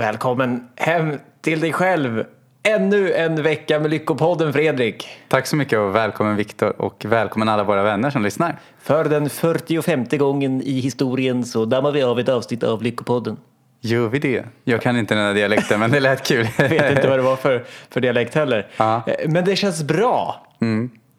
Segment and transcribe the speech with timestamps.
[0.00, 2.24] Välkommen hem till dig själv.
[2.62, 5.08] Ännu en vecka med Lyckopodden Fredrik.
[5.28, 8.58] Tack så mycket och välkommen Viktor och välkommen alla våra vänner som lyssnar.
[8.82, 13.36] För den 45 gången i historien så dammar vi av ett avsnitt av Lyckopodden.
[13.80, 14.44] Gör vi det?
[14.64, 16.48] Jag kan inte den här dialekten men det lät kul.
[16.58, 18.66] Jag vet inte vad det var för, för dialekt heller.
[18.76, 19.02] Ja.
[19.26, 20.46] Men det känns bra.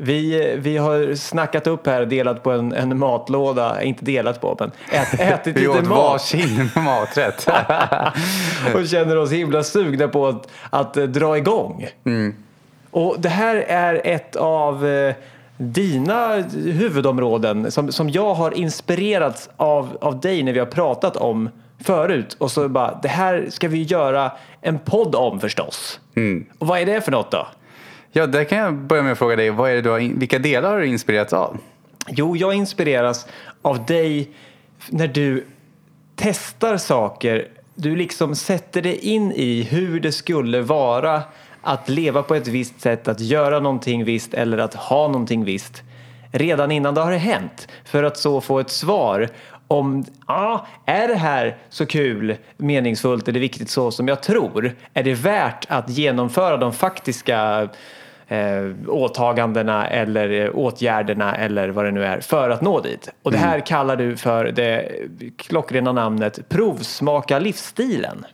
[0.04, 4.72] Vi, vi har snackat upp här, delat på en, en matlåda, inte delat på men
[4.92, 5.98] ät, ätit Vi lite åt mat.
[5.98, 7.48] varsin maträtt.
[8.76, 11.88] och känner oss himla sugna på att, att eh, dra igång.
[12.92, 15.16] Och det här är ett av eh,
[15.58, 21.50] dina huvudområden som, som jag har inspirerats av, av dig när vi har pratat om
[21.84, 22.36] förut.
[22.40, 26.00] Och så bara, det här ska vi göra en podd om förstås.
[26.60, 27.48] Och vad är det för något då?
[28.12, 30.40] Ja, där kan jag börja med att fråga dig, vad är det du har, vilka
[30.40, 31.58] delar har du inspirerats av?
[32.08, 33.28] Jo, jag inspireras
[33.62, 34.30] av dig
[34.90, 35.46] när du
[36.16, 37.48] testar saker.
[37.76, 41.22] Du liksom sätter dig in i hur det skulle vara
[41.62, 45.84] att leva på ett visst sätt, att göra någonting visst eller att ha någonting visst
[46.32, 47.68] redan innan det har hänt.
[47.86, 49.30] För att så få ett svar
[49.68, 54.76] om, ja, är det här så kul, meningsfullt eller viktigt så som jag tror?
[54.94, 57.70] Är det värt att genomföra de faktiska
[58.32, 63.10] eh, åtagandena eller eh, åtgärderna eller vad det nu är för att nå dit.
[63.24, 64.92] Och det här kallar du för det
[65.38, 68.26] klockrena namnet provsmaka livsstilen.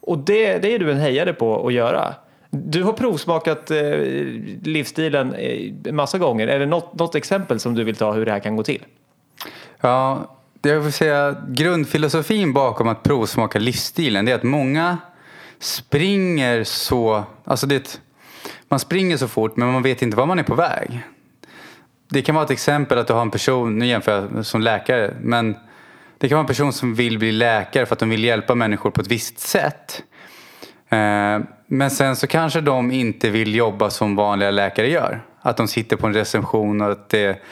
[0.00, 2.14] Och det, det är du en hejare på att göra.
[2.50, 3.78] Du har provsmakat eh,
[4.62, 6.48] livsstilen eh, massa gånger.
[6.48, 8.84] Är det något, något exempel som du vill ta hur det här kan gå till?
[9.80, 14.98] Ja, det jag vill säga, grundfilosofin bakom att provsmaka livsstilen det är att många
[15.58, 18.00] springer så, alltså det,
[18.70, 21.02] man springer så fort men man vet inte var man är på väg.
[22.08, 25.14] Det kan vara ett exempel att du har en person, nu jämför jag som läkare,
[25.20, 25.56] men
[26.18, 28.90] det kan vara en person som vill bli läkare för att de vill hjälpa människor
[28.90, 30.02] på ett visst sätt.
[30.88, 35.20] Eh, men sen så kanske de inte vill jobba som vanliga läkare gör.
[35.40, 37.42] Att de sitter på en reception och att det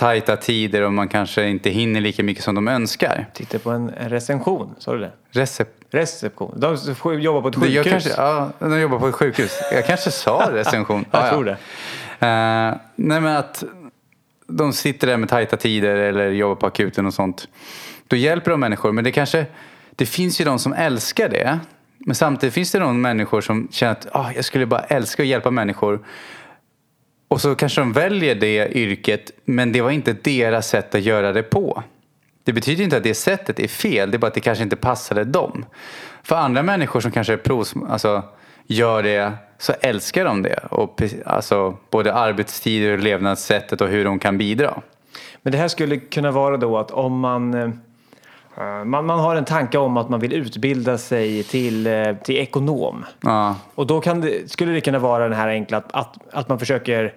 [0.00, 3.26] tajta tider och man kanske inte hinner lika mycket som de önskar.
[3.34, 5.10] Titta på en, en recension, sa du det?
[5.30, 5.70] Recept.
[5.90, 6.60] Reception.
[6.60, 7.74] De jobbar på ett sjukhus.
[7.74, 9.60] Jag kanske, ja, de jobbar på ett sjukhus.
[9.72, 11.04] Jag kanske sa recension.
[11.10, 11.32] Jag Ja, ja.
[11.32, 11.52] tror det.
[12.26, 13.64] Eh, nej men att
[14.46, 17.48] de sitter där med tajta tider eller jobbar på akuten och sånt.
[18.06, 18.92] Då hjälper de människor.
[18.92, 19.46] Men det kanske,
[19.96, 21.58] det finns ju de som älskar det.
[21.98, 25.28] Men samtidigt finns det de människor som känner att ah, jag skulle bara älska att
[25.28, 26.00] hjälpa människor.
[27.30, 31.32] Och så kanske de väljer det yrket men det var inte deras sätt att göra
[31.32, 31.82] det på.
[32.44, 34.76] Det betyder inte att det sättet är fel, det är bara att det kanske inte
[34.76, 35.64] passade dem.
[36.22, 38.22] För andra människor som kanske är pros, alltså,
[38.66, 40.58] gör det så älskar de det.
[40.70, 44.80] Och, alltså, både arbetstider och levnadssättet och hur de kan bidra.
[45.42, 47.70] Men det här skulle kunna vara då att om man, eh,
[48.84, 53.04] man, man har en tanke om att man vill utbilda sig till, eh, till ekonom.
[53.20, 56.48] Ja, Och då kan det, skulle det kunna vara den här enkla att, att, att
[56.48, 57.14] man försöker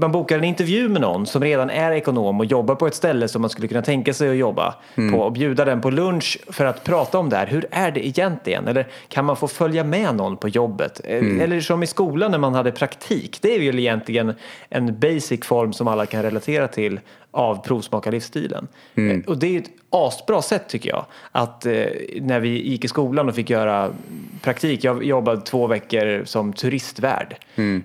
[0.00, 3.28] man bokar en intervju med någon som redan är ekonom och jobbar på ett ställe
[3.28, 4.74] som man skulle kunna tänka sig att jobba
[5.12, 7.46] på och bjuda den på lunch för att prata om det här.
[7.46, 8.68] Hur är det egentligen?
[8.68, 11.00] Eller kan man få följa med någon på jobbet?
[11.04, 13.38] Eh, Eller som i skolan när man hade praktik.
[13.42, 14.34] Det är väl egentligen
[14.68, 17.00] en basic form som alla kan relatera till
[17.36, 18.68] av provsmakarlivsstilen.
[18.94, 21.04] Eh, Och det är ett asbra sätt tycker jag.
[21.32, 21.72] Att eh,
[22.20, 23.90] när vi gick i skolan och fick göra
[24.42, 24.84] praktik.
[24.84, 27.36] Jag jobbade två veckor som turistvärd.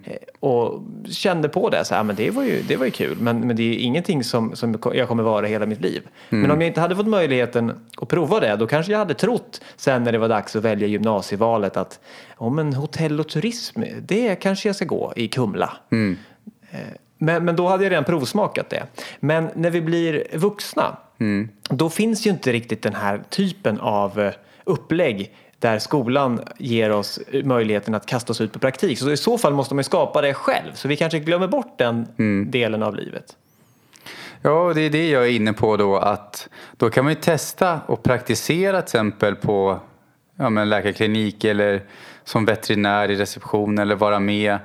[0.04, 1.86] Eh, Och kände på det.
[1.86, 3.18] Så här, men det, var ju, det var ju kul.
[3.20, 6.02] Men, men det är ingenting som, som jag kommer vara hela mitt liv.
[6.30, 8.56] Men om jag inte hade fått möjligheten att prova det.
[8.56, 11.78] Då kanske jag hade trott sen när det var dags att välja gymnasievalet.
[11.78, 12.00] Att
[12.36, 13.82] om en hotell och turism.
[14.02, 15.74] Det kanske jag ska gå i Kumla.
[17.24, 18.84] Men, men då hade jag redan provsmakat det.
[19.20, 20.98] Men när vi blir vuxna,
[21.70, 24.34] då finns ju inte riktigt den här typen av eh,
[24.64, 29.00] upplägg där skolan ger oss möjligheten att kasta oss ut på praktik.
[29.00, 30.72] Så i så fall måste man ju skapa det själv.
[30.74, 32.08] Så vi kanske glömmer bort den
[32.52, 33.36] delen av livet.
[34.42, 37.80] Ja, det är det jag är inne på då att då kan man ju testa
[37.86, 39.80] och praktisera till exempel på
[40.36, 41.82] ja, men läkarklinik eller
[42.24, 44.60] som veterinär i reception eller vara med.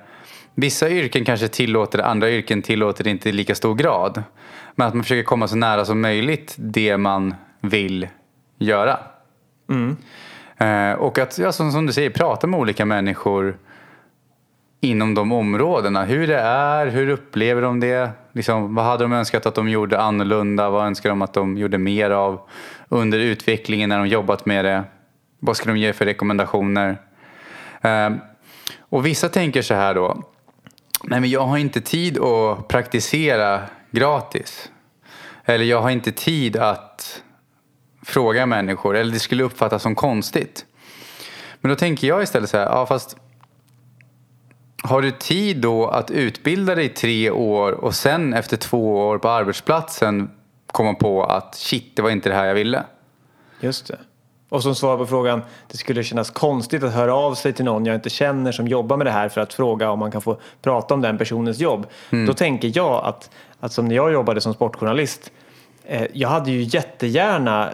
[0.58, 4.23] Vissa yrken kanske tillåter andra yrken tillåter det inte i lika stor grad.
[4.75, 8.08] Men att man försöker komma så nära som möjligt det man vill
[8.58, 8.99] göra.
[10.56, 13.58] Eh, och att, ja, som, som du säger, prata med olika människor
[14.81, 16.05] inom de områdena.
[16.05, 18.11] Hur det är, hur upplever de det?
[18.32, 20.70] Liksom, vad hade de önskat att de gjorde annorlunda?
[20.70, 22.41] Vad önskar de att de gjorde mer av
[22.88, 24.85] under utvecklingen när de jobbat med det?
[25.38, 26.97] Vad ska de ge för rekommendationer?
[27.81, 28.11] Eh,
[28.81, 30.23] och vissa tänker så här då.
[31.02, 34.70] Nej men jag har inte tid att praktisera gratis.
[35.44, 37.22] Eller jag har inte tid att
[38.02, 40.66] fråga människor eller det skulle uppfattas som konstigt.
[41.60, 43.16] Men då tänker jag istället så här, ja fast
[44.82, 49.19] har du tid då att utbilda dig i tre år och sen efter två år
[49.19, 50.31] på arbetsplatsen
[50.66, 52.84] komma på att shit, det var inte det här jag ville?
[53.60, 53.98] Just det.
[54.48, 57.87] Och som svar på frågan, det skulle kännas konstigt att höra av sig till någon
[57.87, 60.37] jag inte känner som jobbar med det här för att fråga om man kan få
[60.62, 61.87] prata om den personens jobb.
[62.10, 62.26] Mm.
[62.26, 65.31] Då tänker jag att, att som när jag jobbade som sportjournalist,
[65.84, 67.70] eh, jag hade ju jättegärna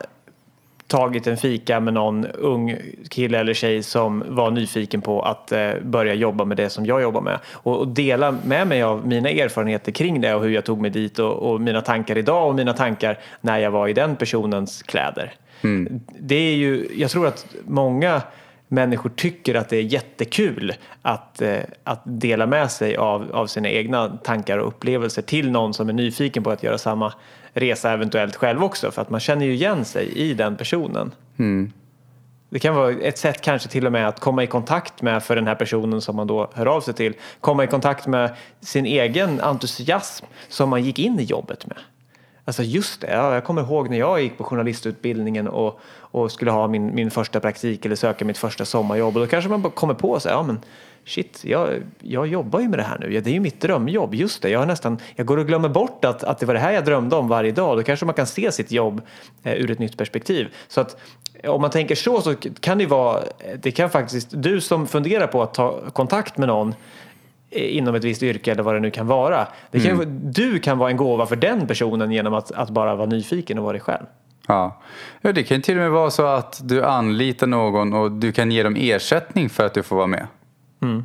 [0.93, 2.77] tagit en fika med någon ung
[3.09, 7.03] kille eller tjej som var nyfiken på att eh, börja jobba med det som jag
[7.03, 10.65] jobbar med och, och, dela med mig av mina erfarenheter kring det och hur jag
[10.65, 13.93] tog mig dit och, och, mina tankar idag och mina tankar när jag var i
[13.93, 15.33] den personens kläder.
[15.63, 16.01] Mm.
[16.21, 18.23] Det är ju, jag tror att många
[18.69, 23.69] människor tycker att det är jättekul att, eh, att dela med sig av, av sina
[23.71, 27.13] egna tankar och upplevelser till någon som är nyfiken på att göra samma
[27.53, 31.15] resa eventuellt själv också för att man känner ju igen sig i den personen.
[31.39, 31.73] Mm.
[32.51, 35.37] Det kan vara ett sätt kanske till och med att komma i kontakt med för
[35.37, 37.15] den här personen som man då hör av sig till.
[37.41, 41.79] Komma i kontakt med sin egen entusiasm som man gick in i jobbet med.
[42.45, 46.69] Alltså just det, jag kommer ihåg när jag gick på journalistutbildningen och, och skulle ha
[46.69, 50.21] min, min första praktik eller söka mitt första sommarjobb och då kanske man kommer på
[50.21, 50.61] sig, ja men
[51.05, 51.69] shit, jag,
[51.99, 53.21] jag jobbar ju med det här nu.
[53.21, 54.15] Det är ju mitt drömjobb.
[54.15, 56.61] Just det, jag, har nästan, jag går och glömmer bort att, att det var det
[56.61, 57.77] här jag drömde om varje dag.
[57.79, 59.03] Då kanske man kan se sitt jobb
[59.43, 60.49] eh, ur ett nytt perspektiv.
[60.69, 60.97] Så att
[61.45, 63.23] om man tänker så så kan det vara,
[63.63, 66.75] det kan faktiskt, du som funderar på att ta kontakt med någon
[67.53, 69.47] inom ett visst yrke eller vad det nu kan vara.
[69.73, 70.21] Kan, mm.
[70.33, 73.65] Du kan vara en gåva för den personen genom att, att bara vara nyfiken och
[73.65, 74.05] vara dig själv.
[74.47, 74.81] Ja.
[75.21, 78.51] ja, det kan till och med vara så att du anlitar någon och du kan
[78.51, 80.27] ge dem ersättning för att du får vara med.
[80.83, 81.05] Mm.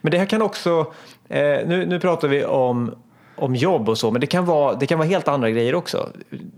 [0.00, 0.92] Men det här kan också,
[1.28, 2.94] eh, nu, nu pratar vi om
[3.40, 6.08] om jobb och så, men det kan, vara, det kan vara helt andra grejer också.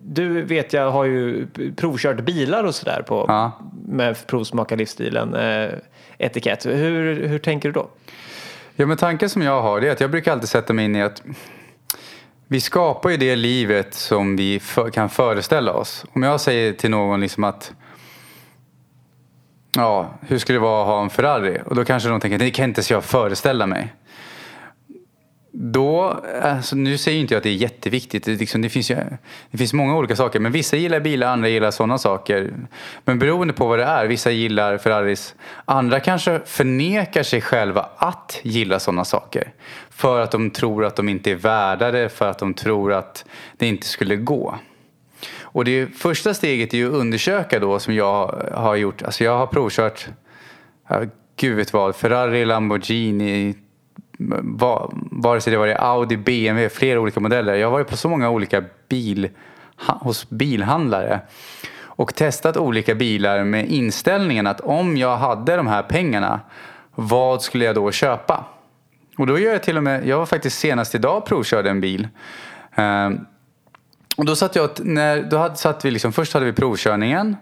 [0.05, 1.47] Du vet jag har ju
[1.77, 3.53] provkört bilar och sådär ja.
[3.87, 5.71] med provsmaka livsstilen eh,
[6.19, 6.67] etikett.
[6.67, 7.89] Hur, hur tänker du då?
[8.77, 11.03] Ja, men tanken som jag har är att jag brukar alltid sätta mig in i
[11.03, 11.23] att
[12.49, 16.05] vi skapar ju det livet som vi för, kan föreställa oss.
[16.13, 17.73] Om jag säger till någon liksom att
[19.77, 21.61] ja, hur skulle det vara att ha en Ferrari?
[21.67, 23.95] Och då kanske de tänker, det kan inte ens jag föreställa mig.
[25.55, 28.25] Då, alltså nu säger inte jag att det är jätteviktigt.
[28.25, 28.97] Det, liksom, det, finns ju,
[29.51, 30.41] det finns många olika saker.
[30.41, 32.55] Men vissa gillar bilar, andra gillar sådana saker.
[33.05, 35.35] Men beroende på vad det är, vissa gillar Ferraris.
[35.65, 39.53] Andra kanske förnekar sig själva att gilla sådana saker.
[39.91, 43.25] För att de tror att de inte är värda det, för att de tror att
[43.57, 44.59] det inte skulle gå.
[45.41, 49.03] Och det första steget är ju att undersöka då som jag har gjort.
[49.03, 50.09] Alltså jag har provkört,
[51.37, 53.55] gud vet vad, Ferrari, Lamborghini,
[55.11, 57.55] vare sig det var Audi, BMW, flera olika modeller.
[57.55, 59.29] Jag har varit på så många olika bil,
[59.77, 61.21] hos bilhandlare
[61.95, 66.41] och testat olika bilar med inställningen att om jag hade de här pengarna,
[66.95, 68.45] vad skulle jag då köpa?
[69.19, 72.09] Och då gör jag till och med, jag var faktiskt senast idag provkörde en bil.
[72.75, 73.21] Ehm,
[74.17, 77.37] och då satt jag, när, då hade, satt vi liksom, först hade vi provkörningen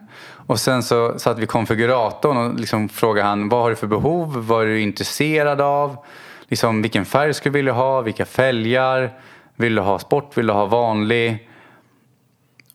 [0.46, 4.46] och sen så satt vi konfiguratorn och liksom frågade han vad har du för behov,
[4.46, 5.96] vad är du intresserad av,
[6.50, 9.10] liksom, vilken färg skulle du vilja ha, vilka fälgar,
[9.56, 11.48] vill du ha sport, vill du ha vanlig?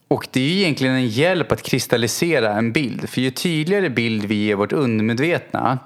[0.08, 3.10] Och det är ju egentligen en hjälp att kristallisera en bild.
[3.10, 5.80] För ju tydligare bild vi ger vårt undermedvetna,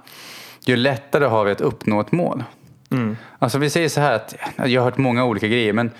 [0.65, 2.43] ju lättare har vi att uppnå ett mål.
[2.91, 3.17] Mm.
[3.39, 5.91] Alltså vi säger så här att, jag har hört många olika grejer, men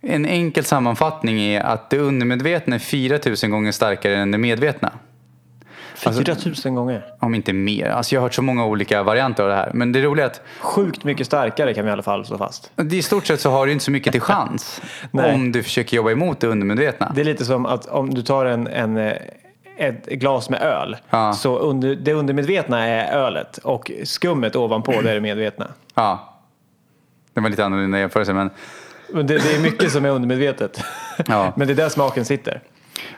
[0.00, 4.92] en enkel sammanfattning är att det undermedvetna är 4000 gånger starkare än det medvetna.
[6.02, 7.04] 4000 alltså, gånger?
[7.18, 7.88] Om inte mer.
[7.88, 9.70] Alltså jag har hört så många olika varianter av det här.
[9.74, 10.40] Men det roliga är att...
[10.60, 12.70] Sjukt mycket starkare kan vi i alla fall slå fast.
[12.92, 14.80] I stort sett så har du inte så mycket till chans
[15.12, 17.12] om du försöker jobba emot det undermedvetna.
[17.14, 19.12] Det är lite som att om du tar en, en
[19.76, 20.96] ett glas med öl.
[21.10, 21.32] Ja.
[21.32, 25.68] Så under, det undermedvetna är ölet och skummet ovanpå det är det medvetna.
[25.94, 26.28] Ja.
[27.34, 28.50] Det var lite annorlunda jämförelse men
[29.12, 30.84] men det, det, är mycket som är undermedvetet.
[31.26, 31.52] Ja.
[31.56, 32.60] Men det är där smaken sitter.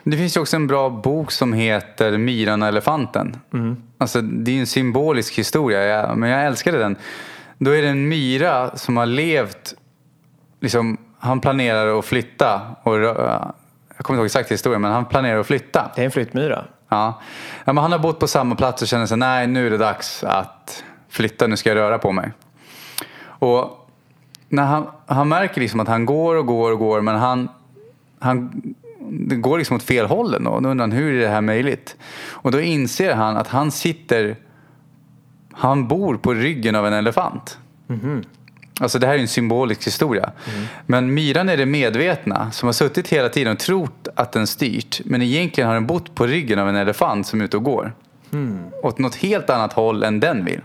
[0.03, 3.37] Det finns ju också en bra bok som heter Myran och elefanten.
[3.53, 3.83] Mm.
[3.97, 6.95] Alltså, det är en symbolisk historia, men jag älskade den.
[7.57, 9.73] Då är det en myra som har levt,
[10.61, 12.61] liksom, han planerar att flytta.
[12.83, 12.99] Och,
[13.97, 15.91] jag kommer inte ihåg exakt historien, men han planerar att flytta.
[15.95, 16.65] Det är en flyttmyra.
[16.89, 17.21] Ja.
[17.65, 19.77] ja men han har bott på samma plats och känner sig, nej nu är det
[19.77, 22.31] dags att flytta, nu ska jag röra på mig.
[23.25, 23.89] Och
[24.49, 27.49] när han, han märker liksom att han går och går och går men han,
[28.19, 28.63] han
[29.09, 31.95] det går liksom åt fel håll och då undrar han hur är det här möjligt?
[32.29, 34.37] Och då inser han att han sitter,
[35.53, 37.57] han bor på ryggen av en elefant.
[37.89, 38.23] Mm.
[38.79, 40.31] Alltså det här är en symbolisk historia.
[40.85, 45.01] Men myran är det medvetna som har suttit hela tiden och trott att den styrt.
[45.05, 47.93] Men egentligen har den bott på ryggen av en elefant som är ute och går.
[48.83, 50.61] Åt något helt annat håll än den vill.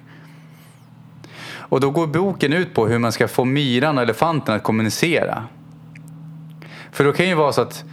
[1.70, 5.44] Och då går boken ut på hur man ska få myran och elefanten att kommunicera.
[6.92, 7.85] För då kan ju vara så att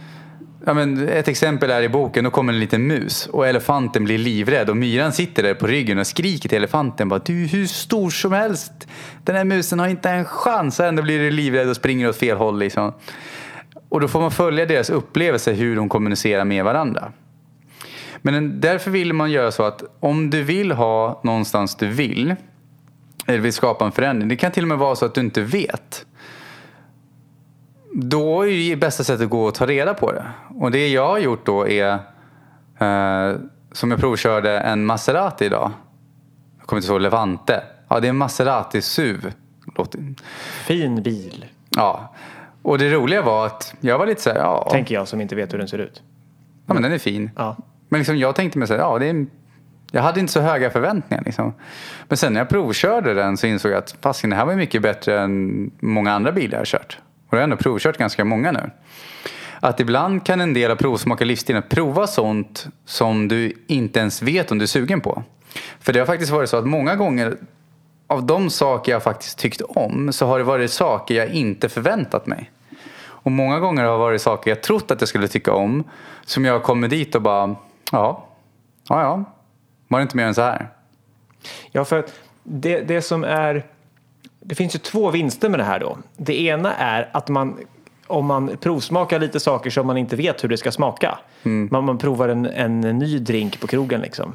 [0.64, 4.18] Ja, men ett exempel är i boken, då kommer en liten mus och elefanten blir
[4.18, 7.66] livrädd och myran sitter där på ryggen och skriker till elefanten bara Du är hur
[7.66, 8.72] stor som helst.
[9.24, 10.80] Den här musen har inte en chans.
[10.80, 12.92] Och ändå blir du livrädd och springer åt fel håll liksom.
[13.88, 17.12] Och då får man följa deras upplevelse hur de kommunicerar med varandra.
[18.22, 22.34] Men därför vill man göra så att om du vill ha någonstans du vill
[23.26, 24.28] eller vill skapa en förändring.
[24.28, 26.06] Det kan till och med vara så att du inte vet.
[27.94, 30.24] Då är det bästa sättet att gå och ta reda på det.
[30.58, 31.92] Och det jag har gjort då är
[32.78, 33.36] eh,
[33.72, 35.70] som jag provkörde en Maserati idag.
[36.58, 37.62] Jag kommer inte ihåg Levante.
[37.88, 39.32] Ja, det är en Maserati SUV.
[39.76, 40.14] Låter-
[40.66, 42.14] Fin bil, Ja.
[42.62, 45.34] Och det roliga var att jag var lite så här, ja, tänker jag som inte
[45.34, 46.02] vet hur den ser ut.
[46.66, 47.30] ja men den är fin.
[47.36, 47.56] Ja.
[47.88, 49.30] Men liksom jag tänkte mig så här, ja det är en...
[49.92, 51.54] Jag hade inte så höga förväntningar liksom.
[52.08, 54.58] Men sen när jag provkörde den så insåg jag att fasiken, det här var ju
[54.58, 56.98] mycket bättre än många andra bilar jag kört.
[57.28, 58.70] Och jag har ändå provkört ganska många nu.
[59.60, 64.50] Att ibland kan en del av provsmaka livsstilen prova sånt som du inte ens vet
[64.50, 65.22] om du är sugen på.
[65.80, 67.36] För det har faktiskt varit så att många gånger
[68.06, 72.26] av de saker jag faktiskt tyckt om så har det varit saker jag inte förväntat
[72.26, 72.50] mig.
[73.00, 75.84] Och många gånger har det varit saker jag trott att jag skulle tycka om
[76.24, 77.56] som jag kommer dit och bara,
[77.92, 78.26] ja,
[78.88, 79.24] ja, ja,
[79.88, 80.68] var det inte mer än så här?
[81.70, 83.66] Ja, för att det, det som är...
[84.48, 85.98] Det finns ju två vinster med det här då.
[86.16, 87.56] Det ena är att man
[88.06, 91.18] om man provsmakar lite saker som man inte vet hur det ska smaka.
[91.70, 94.34] Man, man provar en, en ny drink på krogen liksom.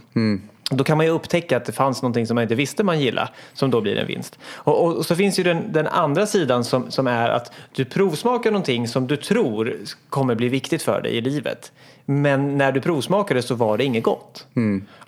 [0.69, 3.29] Då kan man ju upptäcka att det fanns någonting som man inte visste man gillade
[3.53, 4.39] som då blir en vinst.
[4.45, 8.51] Och, och, så finns ju den, den andra sidan som, som är att du provsmakar
[8.51, 9.77] någonting som du tror
[10.09, 11.71] kommer bli viktigt för dig i livet.
[12.05, 14.47] Men när du provsmakade så var det inget gott.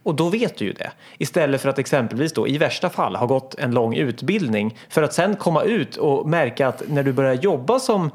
[0.04, 0.92] Och då vet du ju det.
[1.18, 5.14] Istället för att exempelvis då i värsta fall ha gått en lång utbildning för att
[5.14, 8.12] sen komma ut och märka att när du börjar jobba som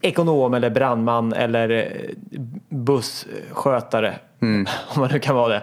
[0.00, 5.62] ekonom eller brandman eller eh, busskötare, om man nu kan vara det.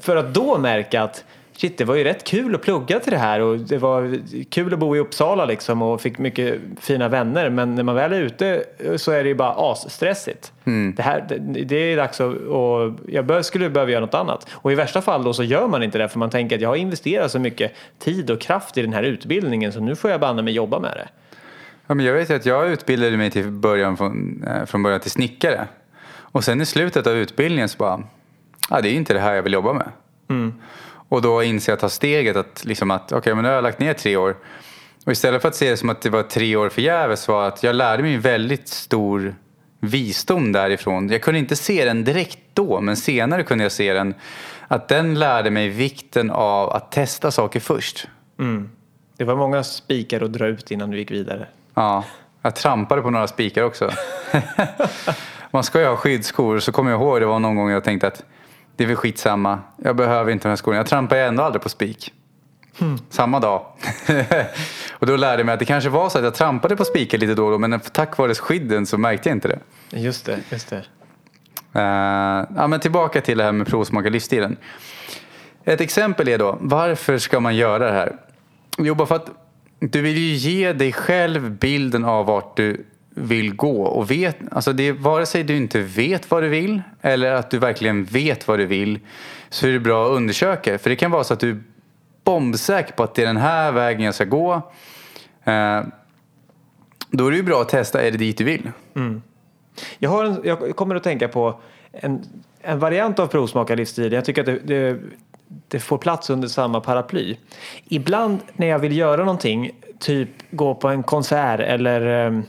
[0.00, 1.24] För att då märka att
[1.56, 4.18] shit, det var ju rätt kul att plugga till det här och det var
[4.50, 7.50] kul att bo i Uppsala liksom och fick mycket fina vänner.
[7.50, 8.64] Men när man väl är ute
[8.96, 10.52] så är det ju bara asstressigt.
[10.96, 14.46] Det, här, det, det är dags att, och jag bör, skulle behöva göra något annat.
[14.52, 16.68] Och i värsta fall då så gör man inte det för man tänker att jag
[16.68, 20.20] har investerat så mycket tid och kraft i den här utbildningen så nu får jag
[20.20, 21.08] banne mig jobba med det.
[21.86, 25.00] Ja, men jag vet ju att jag utbildade mig till början från, eh, från början
[25.00, 25.66] till snickare.
[26.08, 28.02] Och sen i slutet av utbildningen så bara,
[28.70, 29.90] ja, det är inte det här jag vill jobba med.
[31.08, 33.62] Och då inser jag att ta steget att, liksom att okej, men nu har jag
[33.62, 34.36] lagt ner tre år.
[35.06, 37.62] Och istället för att se det som att det var tre år förgäves var att
[37.62, 39.34] jag lärde mig en väldigt stor
[39.80, 41.08] visdom därifrån.
[41.08, 44.14] Jag kunde inte se den direkt då, men senare kunde jag se den.
[44.68, 48.08] Att den lärde mig vikten av att testa saker först.
[49.16, 51.46] Det var många spikar att dra ut innan du gick vidare.
[51.74, 52.04] Ja,
[52.42, 53.90] jag trampade på några spikar också.
[55.50, 58.06] Man ska ju ha skyddsskor, så kommer jag ihåg det var någon gång jag tänkte
[58.06, 58.24] att
[58.76, 60.76] det är väl skitsamma, jag behöver inte de här skorna.
[60.76, 62.12] Jag trampar ju ändå aldrig på spik.
[63.10, 63.66] Samma dag.
[64.92, 67.18] och då lärde jag mig att det kanske var så att jag trampade på spikar
[67.18, 69.58] lite då och då men tack vare skydden så märkte jag inte det.
[69.90, 70.84] Just det, just det.
[71.72, 74.56] Eh, ja, men tillbaka till det här med provsmaka livsstilen.
[75.64, 78.16] Ett exempel är då, varför ska man göra det här?
[78.78, 79.30] Jo, bara för att
[79.78, 82.86] du vill ju ge dig själv bilden av vart du
[83.18, 83.82] vill gå.
[83.82, 87.50] Och vet, alltså det är vare sig du inte vet vad du vill eller att
[87.50, 88.98] du verkligen vet vad du vill
[89.48, 90.78] så är det bra att undersöka.
[90.78, 91.58] För det kan vara så att du är
[92.24, 94.54] bombsäker på att det är den här vägen jag ska gå.
[95.44, 95.82] Eh,
[97.10, 98.70] då är det ju bra att testa, är det dit du vill?
[98.96, 99.22] Mm.
[99.98, 101.60] Jag, har en, jag kommer att tänka på
[101.92, 102.22] en,
[102.60, 104.12] en variant av provsmakarlivsstil.
[104.12, 104.98] Jag tycker att det, det,
[105.68, 107.36] det får plats under samma paraply.
[107.88, 112.40] Ibland när jag vill göra någonting, typ gå på en konsert eller eh,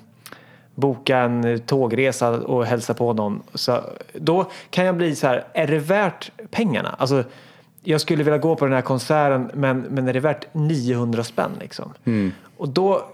[0.78, 3.44] boka en tågresa och hälsa på någon.
[3.54, 3.80] Så,
[4.14, 6.96] då kan jag bli så här, är det värt pengarna?
[6.98, 7.24] Alltså,
[7.84, 11.52] jag skulle vilja gå på den här konserten men, men är det värt 900 spänn
[11.60, 11.94] liksom?
[12.58, 13.06] Och då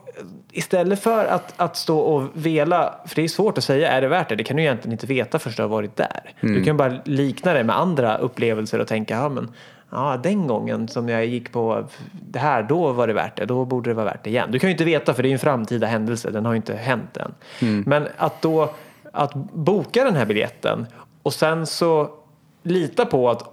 [0.51, 4.07] istället för att, att stå och vela, för det är svårt att säga är det
[4.07, 6.33] värt det, det kan du egentligen inte veta förrän du har varit där.
[6.41, 9.51] Du kan bara likna det med andra upplevelser och tänka, ja men
[9.93, 13.65] ja, den gången som jag gick på det här, då var det värt det, då
[13.65, 14.51] borde det vara värt det igen.
[14.51, 16.75] Du kan ju inte veta för det är en framtida händelse, den har ju inte
[16.75, 17.33] hänt än.
[17.85, 18.69] Men att då
[19.11, 20.87] att boka den här biljetten
[21.23, 22.09] och sen så
[22.63, 23.49] lita på att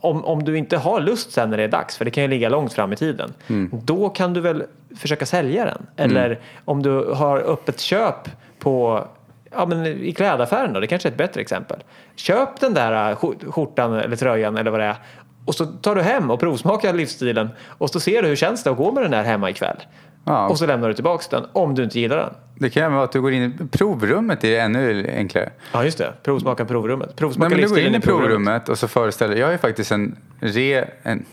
[0.00, 2.28] om, om du inte har lust sen när det är dags, för det kan ju
[2.28, 3.32] ligga långt fram i tiden,
[3.70, 4.64] då kan du väl
[4.96, 5.86] försöka sälja den.
[5.96, 9.04] Eller om du har öppet köp på
[9.52, 11.78] Ja, men i klädaffären då, det kanske är ett bättre exempel.
[12.16, 14.96] Köp den där skjor- skjortan eller tröjan eller vad det är
[15.44, 18.70] och så tar du hem och provsmakar livsstilen och så ser du hur känns det
[18.70, 19.76] att gå med den där hemma ikväll.
[20.24, 20.48] Ja.
[20.48, 22.34] Och så lämnar du tillbaka den om du inte gillar den.
[22.58, 25.50] Det kan även vara att du går in i provrummet, är ännu enklare.
[25.72, 26.12] Ja, just det.
[26.22, 27.08] Provsmaka provrummet.
[27.08, 29.92] Nej, Provsmaka men du går in i provrummet och så föreställer jag har ju faktiskt
[29.92, 31.24] en, re, en,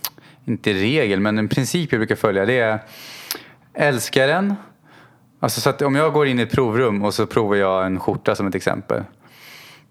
[0.45, 2.45] inte regel, men en princip jag brukar följa.
[2.45, 2.79] Det är
[3.73, 4.55] älskaren.
[5.39, 7.99] Alltså så att om jag går in i ett provrum och så provar jag en
[7.99, 9.03] skjorta som ett exempel.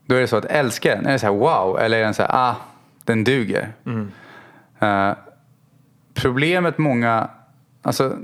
[0.06, 2.22] Då är det så att älskaren, är det så här wow eller är den så
[2.22, 2.54] här ah,
[3.06, 3.72] den duger.
[4.78, 5.12] Eh,
[6.14, 7.30] problemet många,
[7.82, 8.16] alltså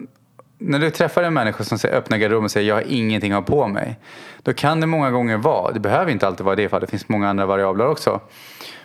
[0.59, 3.49] när du träffar en människa som säger, öppnar garderoben och säger jag har ingenting att
[3.49, 3.99] ha på mig.
[4.43, 7.09] Då kan det många gånger vara, det behöver inte alltid vara det för det finns
[7.09, 8.21] många andra variabler också.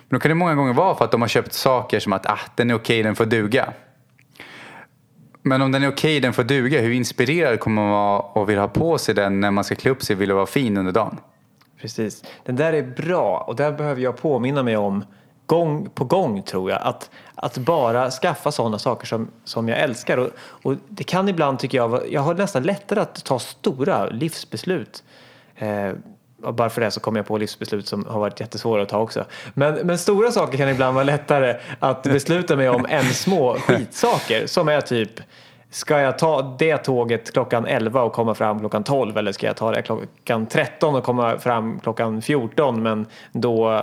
[0.08, 2.26] Men då kan det många gånger vara för att de har köpt saker som att
[2.26, 3.72] ah, den är okej, den får duga.
[5.42, 8.58] Men om den är okej, den får duga, hur inspirerad kommer man vara och vill
[8.58, 10.92] ha på sig den när man ska klä upp sig och vill vara fin under
[10.92, 11.16] dagen?
[11.80, 12.24] Precis.
[12.44, 15.04] Den där är bra och där behöver jag påminna mig om
[15.48, 16.82] gång på gång tror jag.
[16.82, 20.18] Att, att bara skaffa sådana saker som, som jag älskar.
[20.18, 25.02] Och, och det kan ibland tycker jag, jag har nästan lättare att ta stora livsbeslut.
[25.56, 25.92] Eh,
[26.38, 29.24] bara för det så kommer jag på livsbeslut som har varit jättesvåra att ta också.
[29.54, 34.46] Men, men stora saker kan ibland vara lättare att besluta mig om än små skitsaker.
[34.46, 35.20] Som är typ,
[35.70, 39.56] ska jag ta det tåget klockan 11 och komma fram klockan 12 eller ska jag
[39.56, 43.82] ta det klockan 13 och komma fram klockan 14 men då eh,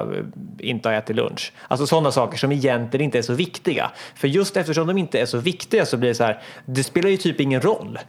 [0.60, 1.54] inte ha ätit lunch.
[1.68, 3.92] Alltså sådana saker som egentligen inte är så viktiga.
[4.16, 7.10] För just eftersom de inte är så viktiga så blir det så här, det spelar
[7.10, 8.00] ju typ ingen roll.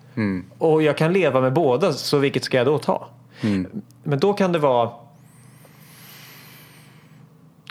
[0.59, 3.09] Och jag kan leva med båda, så vilket ska jag då ta?
[4.03, 4.91] Men då kan det vara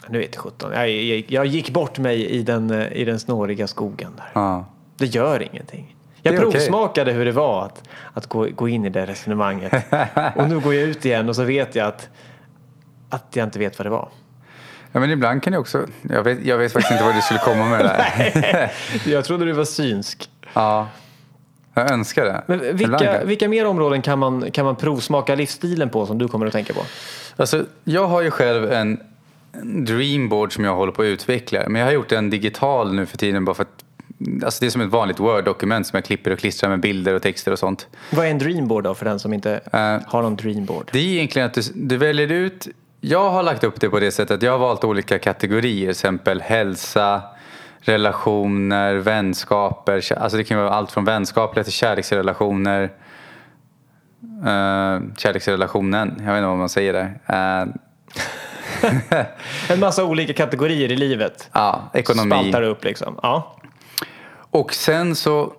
[0.09, 0.71] nu vet jag sjutton.
[0.73, 4.29] Jag, jag, jag gick bort mig i den, eh, i den snåriga skogen där.
[4.33, 4.65] Ja.
[4.97, 5.94] Det gör ingenting.
[6.25, 9.73] Jag Det provsmakade hur det var att, att gå, gå in i det resonemanget.
[10.35, 12.09] och nu går jag ut igen och så vet jag att,
[13.09, 14.09] att jag inte vet vad det var.
[14.91, 17.39] ja, men ibland kan det också, jag vet, jag vet faktiskt inte vad du skulle
[17.39, 18.71] komma med där.
[19.05, 20.29] Jag trodde du var synsk.
[20.53, 20.87] ja.
[21.73, 22.43] Jag önskar det.
[22.47, 26.45] Men vilka, vilka mer områden kan man, kan man provsmaka livsstilen på som du kommer
[26.45, 26.81] att tänka på?
[27.35, 28.99] Alltså, jag har ju själv en
[29.61, 31.69] en dreamboard som jag håller på att utveckla.
[31.69, 33.84] Men jag har gjort den digital nu för tiden bara för att
[34.43, 37.21] Alltså det är som ett vanligt Word-dokument som jag klipper och klistrar med bilder och
[37.21, 37.87] texter och sånt.
[38.11, 40.89] Vad är en dreamboard då för den som inte Eh, har någon dreamboard?
[40.93, 42.67] Det är egentligen att du, du väljer ut
[43.01, 45.81] Jag har lagt upp det på det sättet att jag har valt olika kategorier.
[45.81, 47.21] Till exempel hälsa,
[47.79, 50.13] relationer, vänskaper.
[50.17, 52.83] Alltså det kan vara allt från vänskapliga till kärleksrelationer.
[54.23, 57.19] Uh, kärleksrelationen, jag vet inte vad man säger där.
[57.27, 57.67] Eh,
[59.69, 61.49] En massa olika kategorier i livet.
[61.53, 62.29] ja, ekonomi.
[62.31, 63.19] Spaltar upp liksom.
[63.23, 63.55] Ja.
[64.55, 65.53] Och sen så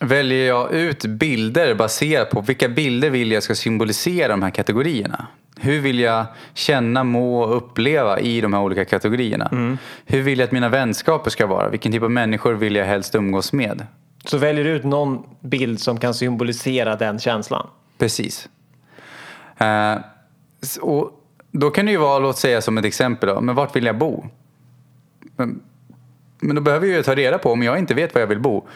[0.00, 5.26] väljer jag ut bilder baserat på vilka bilder vill jag ska symbolisera de här kategorierna.
[5.56, 9.76] Hur vill jag känna, må och uppleva i de här olika kategorierna?
[10.06, 11.68] Hur vill jag att mina vänskaper ska vara?
[11.68, 13.86] Vilken typ av människor vill jag helst umgås med?
[14.24, 17.66] Så väljer du ut någon bild som kan symbolisera den känslan.
[17.98, 18.48] Precis.
[19.58, 19.96] Eh,
[20.80, 21.10] och
[21.50, 23.98] då kan det ju vara, låt säga som ett exempel då, men vart vill jag
[23.98, 24.24] bo?
[26.40, 28.40] Men, då behöver jag ju ta reda på om jag inte vet var jag vill
[28.40, 28.68] bo.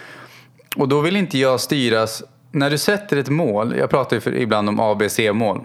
[0.77, 4.35] Och då vill inte jag styras, när du sätter ett mål, jag pratar ju för,
[4.35, 5.61] ibland om ABC-mål.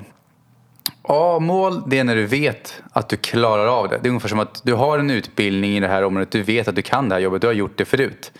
[1.01, 3.99] A-mål, det är när du vet att du klarar av det.
[4.01, 6.67] Det är ungefär som att du har en utbildning i det här området, du vet
[6.67, 8.31] att du kan det här jobbet, du har gjort det förut.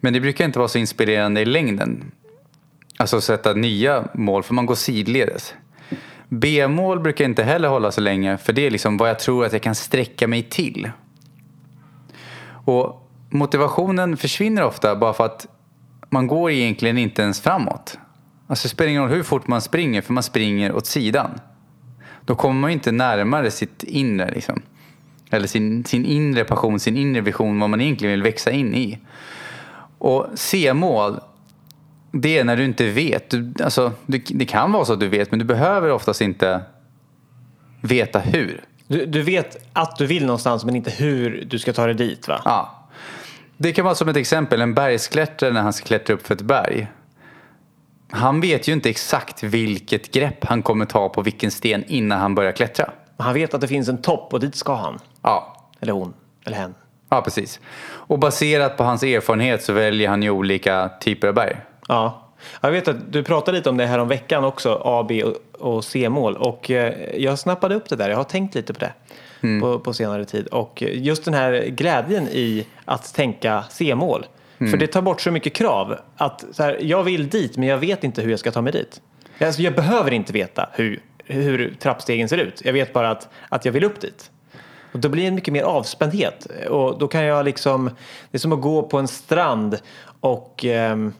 [0.00, 2.12] Men det brukar inte vara så inspirerande i längden.
[2.96, 5.54] Alltså sätta nya mål, för man går sidledes.
[6.28, 9.52] B-mål brukar inte heller hålla så länge, för det är liksom vad jag tror att
[9.52, 10.90] jag kan sträcka mig till.
[12.64, 15.46] Och motivationen försvinner ofta bara för att
[16.10, 17.98] man går egentligen inte ens framåt.
[18.46, 21.30] Alltså det spelar ingen roll hur fort man springer, för man springer åt sidan.
[22.24, 24.62] Då kommer man ju inte närmare sitt inre liksom.
[25.30, 28.98] Eller sin, sin inre passion, sin inre vision, vad man egentligen vill växa in i.
[29.98, 31.20] Och C-mål,
[32.12, 33.30] det är när du inte vet.
[33.30, 36.60] Du, alltså, du, det kan vara så att du vet, men du behöver oftast inte
[37.80, 38.64] veta hur.
[38.92, 42.28] Du, du vet att du vill någonstans men inte hur du ska ta dig dit
[42.28, 42.40] va?
[42.44, 42.88] Ja.
[43.56, 46.40] Det kan vara som ett exempel, en bergsklättrare när han ska klättra upp för ett
[46.40, 46.86] berg.
[48.10, 52.34] Han vet ju inte exakt vilket grepp han kommer ta på vilken sten innan han
[52.34, 52.90] börjar klättra.
[53.16, 54.98] Han vet att det finns en topp och dit ska han.
[55.22, 56.14] Ja, Eller hon.
[56.46, 56.74] Eller hen.
[57.08, 57.60] ja precis.
[57.84, 61.56] Och baserat på hans erfarenhet så väljer han ju olika typer av berg.
[61.88, 62.28] Ja.
[62.60, 65.24] Jag vet att du pratade lite om det här om veckan också, A, B
[65.62, 66.36] och, C-mål.
[66.36, 68.92] Och eh, jag snappade upp det där, jag har tänkt lite på det.
[69.60, 70.46] på, på senare tid.
[70.46, 74.26] Och just den här glädjen i att tänka C-mål.
[74.70, 75.98] För det tar bort så mycket krav.
[76.16, 78.72] Att så här, jag vill dit men jag vet inte hur jag ska ta mig
[78.72, 79.00] dit.
[79.40, 82.62] Alltså, jag behöver inte veta hur, hur trappstegen ser ut.
[82.64, 84.30] Jag vet bara att, att jag vill upp dit.
[84.92, 86.46] Och då blir det mycket mer avspändhet.
[86.70, 87.84] Och då kan jag liksom,
[88.30, 89.78] det är som att gå på en strand
[90.20, 91.12] och ehm,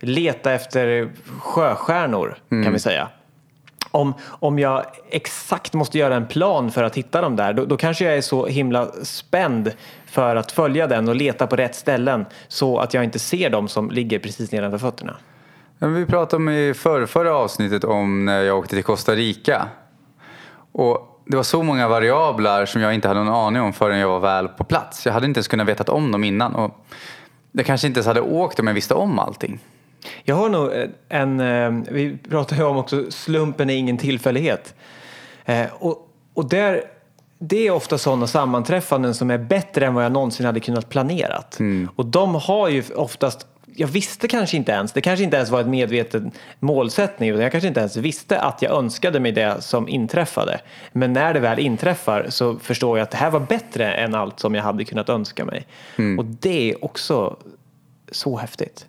[0.00, 3.08] leta efter sjöstjärnor kan vi säga.
[3.90, 7.76] Om, om jag exakt måste göra en plan för att hitta dem där, då, då
[7.76, 9.72] kanske jag är så himla spänd
[10.06, 13.68] för att följa den och leta på rätt ställen så att jag inte ser dem
[13.68, 15.16] som ligger precis nedanför fötterna.
[15.78, 19.68] Men Vi pratade om i förra, förra avsnittet om när jag åkte till Costa Rica.
[20.72, 24.08] Och det var så många variabler som jag inte hade någon aning om förrän jag
[24.08, 25.06] var väl på plats.
[25.06, 26.54] Jag hade inte ens kunnat veta om dem innan.
[26.54, 26.86] Och
[27.52, 29.60] jag kanske inte ens hade åkt om jag visste om allting.
[30.24, 30.70] Jag har nog
[31.08, 34.74] en, eh, vi pratar ju om också slumpen är ingen tillfällighet.
[35.44, 36.82] Eh, och, och där,
[37.38, 41.58] det är ofta sådana sammanträffanden som är bättre än vad jag någonsin hade kunnat planerat.
[41.96, 43.46] Och de har ju oftast
[43.80, 47.52] jag visste kanske inte ens, det kanske inte ens var ett medveten målsättning utan jag
[47.52, 50.60] kanske inte ens visste att jag önskade mig det som inträffade.
[50.92, 54.40] Men när det väl inträffar så förstår jag att det här var bättre än allt
[54.40, 55.66] som jag hade kunnat önska mig.
[56.18, 57.36] Och det är också
[58.12, 58.86] så häftigt.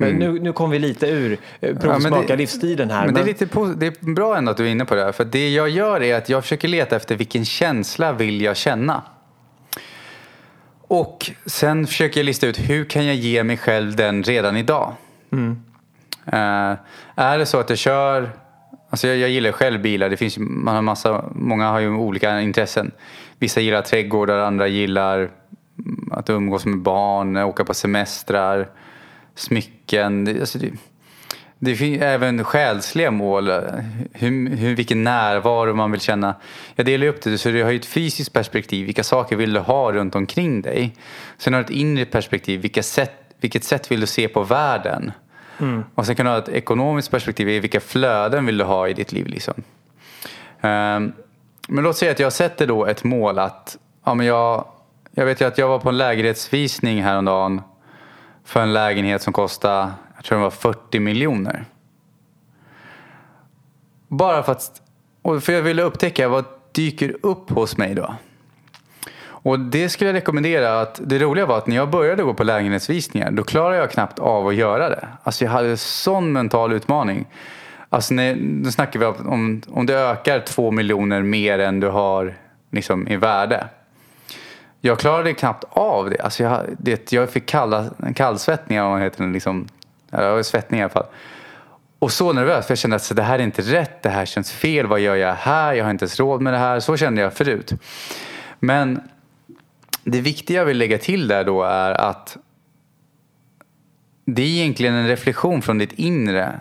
[0.00, 3.04] Men nu, nu kom vi lite ur eh, provsmaka det- livsstilen här.
[3.06, 5.12] Men det är, lite det är bra ändå att du är inne på det här.
[5.12, 9.02] För det jag gör är att jag försöker leta efter vilken känsla vill jag känna.
[10.82, 14.92] Och sen försöker jag lista ut hur kan jag ge mig själv den redan idag.
[16.26, 16.74] Eh,
[17.14, 18.30] är det så att jag kör,
[18.90, 22.40] alltså jag, jag gillar själv bilar, det finns man har massa, många har ju olika
[22.40, 22.90] intressen.
[23.38, 28.68] Vissa gillar trädgårdar, andra gillar mm, att umgås med barn, åka på semestrar,
[29.40, 30.24] smycken.
[30.24, 30.72] Det, alltså det,
[31.58, 33.50] det finns även själsliga mål,
[34.12, 36.34] hur, hur, vilken närvaro man vill känna.
[36.74, 39.60] Jag delar upp det så du har ju ett fysiskt perspektiv, vilka saker vill du
[39.60, 40.96] ha runt omkring dig.
[41.38, 45.12] Sen har du ett inre perspektiv, vilka sätt, vilket sätt vill du se på världen?
[45.94, 49.12] Och sen kan du ha ett ekonomiskt perspektiv, vilka flöden vill du ha i ditt
[49.12, 49.26] liv?
[49.26, 49.54] Liksom.
[50.60, 51.12] Ehm,
[51.68, 54.64] men låt säga att jag sätter då ett mål att, ja men jag,
[55.14, 57.60] jag vet ju att jag var på en lägenhetsvisning häromdagen
[58.44, 61.64] för en lägenhet som kostade, jag tror det var 40 miljoner.
[64.08, 64.82] Bara för att,
[65.22, 68.14] och för jag ville upptäcka vad dyker upp hos mig då.
[69.42, 72.44] Och det skulle jag rekommendera att det roliga var att när jag började gå på
[72.44, 75.08] lägenhetsvisningar då klarade jag knappt av att göra det.
[75.22, 77.26] Alltså jag hade sån mental utmaning.
[77.88, 82.34] Alltså när, nu snackar vi om, om, det ökar två miljoner mer än du har
[82.70, 83.66] liksom, i värde.
[84.80, 86.20] Jag klarade knappt av det.
[86.20, 89.68] Alltså jag, det jag fick kalla, kallsvettningar, vad heter det, liksom,
[90.10, 91.06] ja, svettningar i alla fall.
[91.98, 94.52] Och så nervös för jag kände att det här är inte rätt, det här känns
[94.52, 96.80] fel, vad gör jag här, jag har inte ens råd med det här.
[96.80, 97.72] Så kände jag förut.
[98.60, 99.00] Men
[100.04, 102.36] det viktiga jag vill lägga till där då är att
[104.24, 106.58] det är egentligen en reflektion från ditt inre.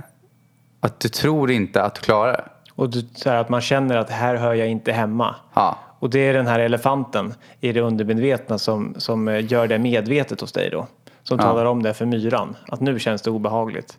[0.79, 2.43] Att du tror inte att du klarar det.
[2.75, 5.35] Och du, här, att man känner att här hör jag inte hemma.
[5.53, 5.77] Ja.
[5.99, 10.41] Och det är den här elefanten i det undermedvetna som, som eh, gör det medvetet
[10.41, 10.87] hos dig då.
[11.23, 12.55] Som talar om det för myran.
[12.67, 13.97] Att nu känns det obehagligt.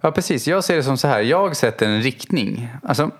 [0.00, 0.48] Ja, precis.
[0.48, 1.20] Jag ser det som så här.
[1.20, 2.68] Jag sätter en riktning.
[2.82, 3.10] Alltså,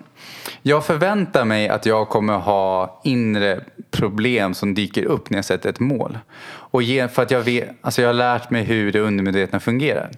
[0.61, 5.69] jag förväntar mig att jag kommer ha inre problem som dyker upp när jag sätter
[5.69, 6.19] ett mål.
[6.47, 10.09] Och ge, för att jag, vet, alltså jag har lärt mig hur det undermedvetna fungerar.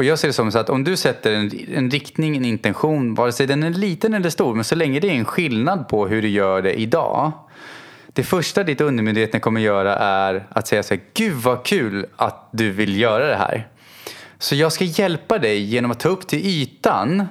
[0.00, 3.14] Och jag ser det som så att om du sätter en, en riktning, en intention,
[3.14, 6.06] vare sig den är liten eller stor, men så länge det är en skillnad på
[6.06, 7.32] hur du gör det idag.
[8.12, 12.48] Det första ditt undermedvetna kommer göra är att säga så här, gud vad kul att
[12.52, 13.68] du vill göra det här.
[14.38, 17.26] Så jag ska hjälpa dig genom att ta upp till ytan,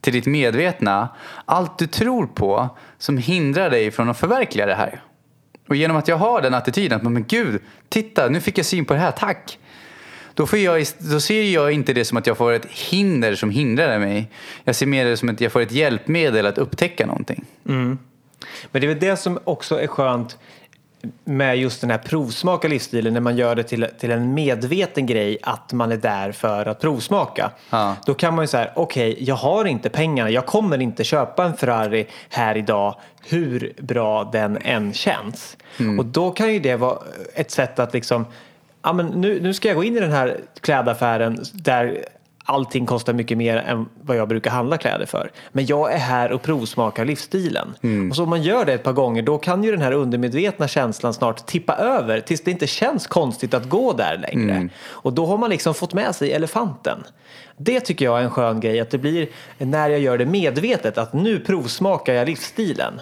[0.00, 1.08] till ditt medvetna,
[1.44, 5.02] allt du tror på som hindrar dig från att förverkliga det här.
[5.68, 8.84] Och genom att jag har den attityden att men gud, titta nu fick jag syn
[8.84, 9.58] på det här, tack.
[10.34, 13.50] Då, får jag, då ser jag inte det som att jag får ett hinder som
[13.50, 14.30] hindrar mig.
[14.64, 17.44] Jag ser mer det som att jag får ett hjälpmedel att upptäcka någonting.
[18.70, 20.38] Men det är väl det som också är skönt
[21.24, 25.38] med just den här provsmaka livsstilen när man gör det till, till en medveten grej
[25.42, 27.50] att man är där för att provsmaka.
[27.70, 27.96] Ja.
[28.06, 31.56] Då kan man ju säga, okej, jag har inte pengarna, jag kommer inte köpa en
[31.56, 35.56] Ferrari här idag hur bra den än känns.
[35.98, 36.98] Och då kan ju det vara
[37.34, 38.26] ett sätt att liksom,
[38.82, 42.04] ja men nu, nu ska jag gå in i den här klädaffären där
[42.44, 45.30] allting kostar mycket mer än vad jag brukar handla kläder för.
[45.52, 47.74] Men jag är här och provsmakar livsstilen.
[48.10, 50.68] Och så om man gör det ett par gånger då kan ju den här undermedvetna
[50.68, 54.68] känslan snart tippa över tills det inte känns konstigt att gå där längre.
[54.84, 56.98] Och då har man liksom fått med sig elefanten.
[57.56, 60.98] Det tycker jag är en skön grej att det blir när jag gör det medvetet
[60.98, 63.00] att nu provsmakar jag livsstilen.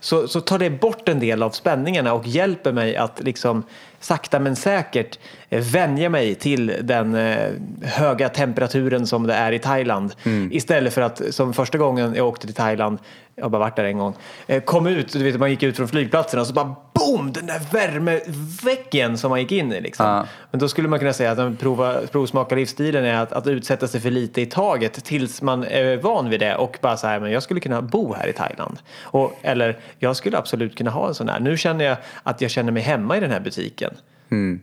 [0.00, 3.62] så, så tar det bort en del av spänningarna och hjälper mig att liksom
[4.02, 5.18] sakta men säkert
[5.50, 7.50] eh, vänja mig till den eh,
[7.82, 10.14] höga temperaturen som det är i Thailand.
[10.22, 10.48] Mm.
[10.52, 12.98] Istället för att som första gången jag åkte till Thailand,
[13.34, 14.14] jag har bara varit där en gång,
[14.46, 17.46] eh, kom ut, du vet man gick ut från flygplatsen och så bara boom, den
[17.46, 19.80] där värmeväggen som man gick in i.
[19.80, 20.06] Liksom.
[20.06, 20.26] Ja.
[20.50, 24.00] Men då skulle man kunna säga att prova, provsmaka livsstilen är att, att utsätta sig
[24.00, 27.30] för lite i taget tills man är van vid det och bara så här, men
[27.30, 28.78] jag skulle kunna bo här i Thailand.
[29.02, 31.40] Och, eller jag skulle absolut kunna ha en sån här.
[31.40, 33.91] Nu känner jag att jag känner mig hemma i den här butiken.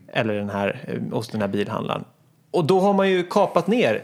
[0.08, 2.04] Eller den här, eh, hos den här bilhandlaren.
[2.52, 4.04] Och då har man ju kapat ner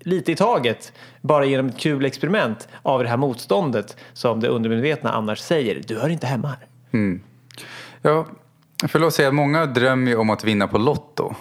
[0.00, 5.10] lite i taget bara genom ett kul experiment av det här motståndet som det undermedvetna
[5.10, 5.82] annars säger.
[5.86, 6.66] Du hör inte hemma här.
[8.02, 8.26] Ja,
[8.88, 11.34] för låt säga, många drömmer ju om att vinna på Lotto.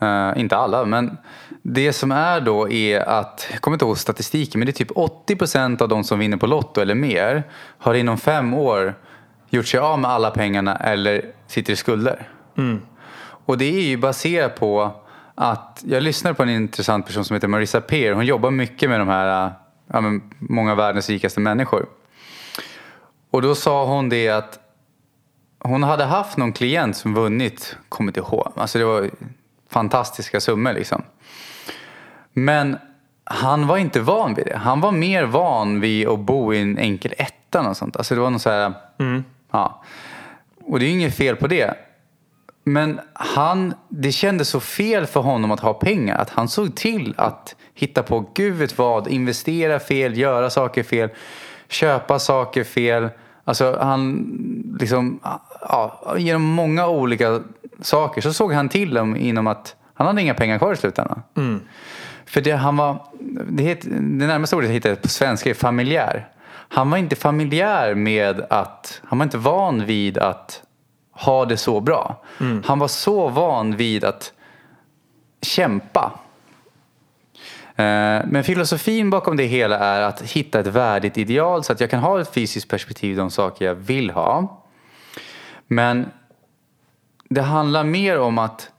[0.00, 1.16] Eh, inte alla, men
[1.62, 4.90] det som är då är att, jag kommer inte ihåg statistiken, men det är typ
[4.90, 7.42] 80% av de som vinner på Lotto eller mer
[7.78, 8.94] har inom fem år
[9.48, 12.28] gjort sig av med alla pengarna eller sitter i skulder.
[13.46, 14.92] Och det är ju baserat på
[15.34, 18.12] att, jag lyssnade på en intressant person som heter Marissa Peer.
[18.12, 19.52] Hon jobbar mycket med de här,
[19.92, 21.86] ja, men många av världens rikaste människor.
[23.30, 24.58] Och då sa hon det att
[25.58, 29.10] hon hade haft någon klient som vunnit, kommer inte ihåg, alltså det var
[29.70, 31.02] fantastiska summor liksom.
[32.32, 32.76] Men
[33.24, 34.56] han var inte van vid det.
[34.56, 37.96] Han var mer van vid att bo i en enkel etta och sånt.
[37.96, 38.72] Alltså det var något så här,
[39.50, 39.82] ja.
[40.64, 41.74] Och det är ju inget fel på det.
[42.68, 47.14] Men han, det kändes så fel för honom att ha pengar att han såg till
[47.16, 51.08] att hitta på gud vet vad, investera fel, göra saker fel,
[51.68, 53.08] köpa saker fel.
[53.44, 54.26] Alltså han
[54.80, 55.20] liksom,
[55.60, 57.40] ja, genom många olika
[57.80, 61.22] saker så såg han till dem inom att han hade inga pengar kvar i slutändan.
[62.26, 63.06] För det, han var,
[63.48, 66.28] det, heter, det närmaste ordet jag hittade på svenska är familjär.
[66.48, 70.62] Han var inte familjär med att, han var inte van vid att
[71.16, 72.22] ha det så bra.
[72.64, 74.32] Han var så van vid att
[75.42, 76.12] kämpa.
[77.76, 81.90] Eh, Men filosofin bakom det hela är att hitta ett värdigt ideal så att jag
[81.90, 84.62] kan ha ett fysiskt perspektiv i de saker jag vill ha.
[85.66, 86.06] Men
[87.28, 88.70] det handlar mer om att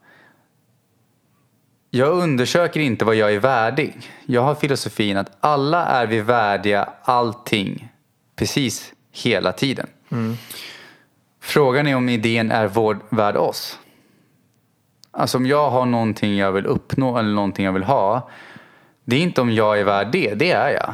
[1.90, 4.12] jag undersöker inte vad jag är värdig.
[4.26, 7.90] Jag har filosofin att alla är vi värdiga allting
[8.36, 9.88] precis hela tiden.
[11.48, 13.80] Frågan är om idén är vår, värd oss.
[15.12, 18.30] Alltså om jag har någonting jag vill uppnå eller någonting jag vill ha.
[19.04, 20.94] Det är inte om jag är värd det, det är jag.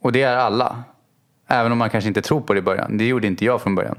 [0.00, 0.82] Och det är alla.
[1.46, 2.98] Även om man kanske inte tror på det i början.
[2.98, 3.96] Det gjorde inte jag från början.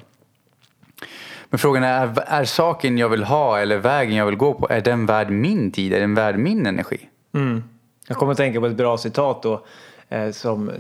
[1.50, 4.82] Men frågan är, är saken jag vill ha eller vägen jag vill gå på, är
[4.82, 5.94] den värd min tid?
[5.94, 7.10] Är den värd min energi?
[7.34, 7.64] Mm.
[8.08, 9.66] Jag kommer att tänka på ett bra citat då
[10.10, 10.72] eh, som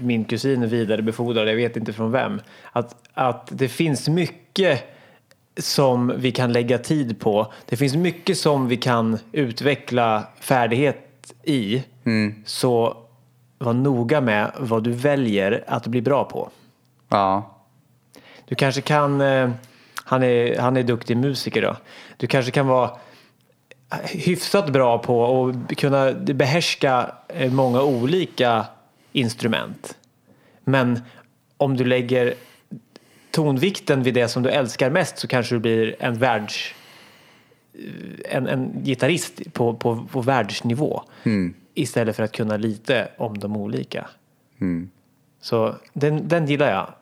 [0.00, 2.40] min kusin vidarebefordrade, jag vet inte från vem.
[2.72, 4.84] Att, att det finns mycket
[5.56, 7.52] som vi kan lägga tid på.
[7.66, 11.82] Det finns mycket som vi kan utveckla färdighet i.
[12.44, 12.96] Så
[13.58, 16.50] var noga med vad du väljer att bli bra på.
[17.08, 17.56] Ja.
[18.44, 19.50] Du kanske kan, eh,
[20.04, 21.76] han är, han är duktig musiker då.
[22.16, 22.90] Du kanske kan vara
[24.04, 28.66] hyfsat bra på att kunna behärska eh, många olika
[29.16, 29.98] instrument.
[30.64, 31.00] Men
[31.56, 32.34] om du lägger
[33.30, 36.74] tonvikten vid det som du älskar mest så kanske du blir en världs
[38.24, 41.02] en, en gitarrist på, på, på världsnivå
[41.74, 44.06] istället för att kunna lite om de olika.
[45.40, 46.94] Så den, den gillar jag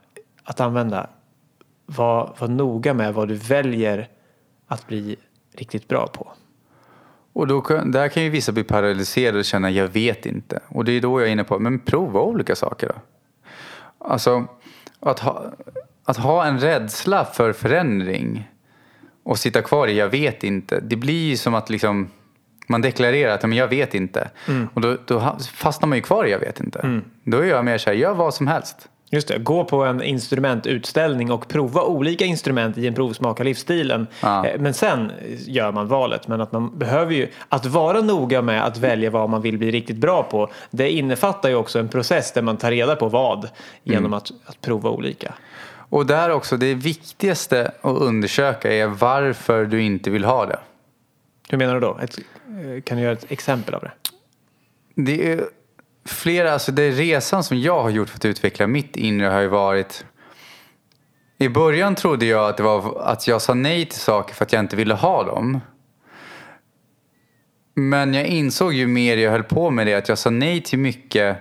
[0.43, 1.11] att använda.
[1.87, 4.09] Var, var noga med vad du väljer
[4.67, 5.17] att bli
[5.53, 6.33] riktigt bra på.
[7.35, 10.61] Och då, där kan ju vissa bli paralyserade och känna jag vet inte.
[10.69, 12.95] Och det är då jag är inne på, men prova olika saker då.
[14.09, 14.47] Alltså,
[15.01, 15.53] att ha,
[16.05, 18.51] att ha en rädsla för förändring
[19.23, 20.81] och sitta kvar i jag vet inte.
[20.81, 22.11] Det blir ju som att liksom,
[22.67, 24.31] man deklarerar att men jag vet inte.
[24.75, 26.81] Och då, då fastnar man ju kvar i jag vet inte.
[27.25, 28.89] Då är jag mer så här, gör vad som helst.
[29.15, 34.07] Just det, gå på en instrumentutställning och prova olika instrument i en provsmaka livsstilen.
[34.21, 34.47] Ja.
[34.47, 35.13] Eh, Men sen
[35.47, 36.29] gör man valet.
[36.29, 39.71] Men att man behöver ju, att vara noga med att välja vad man vill bli
[39.71, 40.51] riktigt bra på.
[40.71, 43.49] Det innefattar ju också en process där man tar reda på vad
[43.83, 45.35] genom att, att prova olika.
[45.89, 50.59] Och där också, det viktigaste att undersöka är varför du inte vill ha det.
[51.49, 51.99] Hur menar du då?
[52.03, 53.93] Ett, eh, kan du göra ett exempel av det?
[54.95, 55.45] Det är
[56.05, 59.49] flera, alltså det resan som jag har gjort för att utveckla mitt inre har ju
[59.49, 60.05] varit
[61.39, 64.53] i början trodde jag att det var att jag sa nej till saker för att
[64.53, 65.61] jag inte ville ha dem.
[67.75, 70.79] Men jag insåg ju mer jag höll på med det att jag sa nej till
[70.79, 71.37] mycket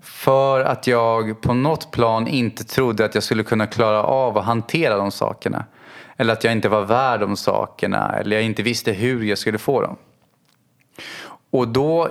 [0.00, 4.44] För att jag på något plan inte trodde att jag skulle kunna klara av att
[4.44, 5.64] hantera de sakerna.
[6.16, 8.16] Eller att jag inte var värd de sakerna.
[8.18, 9.96] Eller jag inte visste hur jag skulle få dem.
[11.50, 12.08] Och då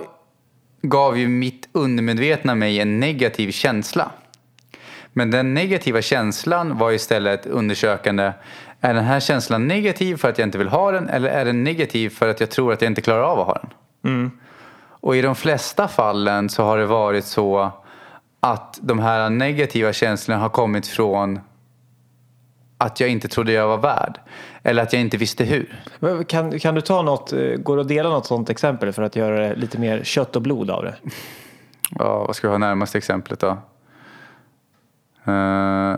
[0.88, 4.10] gav ju mitt undermedvetna mig en negativ känsla.
[5.12, 8.32] Men den negativa känslan var istället undersökande.
[8.80, 11.64] Är den här känslan negativ för att jag inte vill ha den eller är den
[11.64, 13.70] negativ för att jag tror att jag inte klarar av att ha den?
[14.12, 14.30] Mm.
[14.86, 17.72] Och i de flesta fallen så har det varit så
[18.40, 21.40] att de här negativa känslorna har kommit från
[22.78, 24.20] att jag inte trodde jag var värd.
[24.62, 26.24] Eller att jag inte visste hur.
[26.24, 29.16] Kan, kan du ta något, eh, går det att dela något sånt exempel för att
[29.16, 30.94] göra det lite mer kött och blod av det?
[31.90, 33.58] Ja, vad ska vi ha närmaste exemplet då?
[35.32, 35.96] Uh...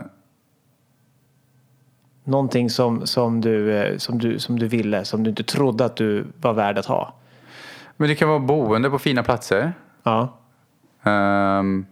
[2.23, 5.95] Någonting som, som, du, eh, som, du, som du ville, som du inte trodde att
[5.95, 7.13] du var värd att ha?
[7.97, 9.73] Men det kan vara boende på fina platser.
[10.03, 10.37] Ja.
[11.03, 11.85] Um,